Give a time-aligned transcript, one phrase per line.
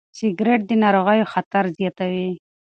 [0.17, 2.29] سګرېټ د ناروغیو خطر زیاتوي.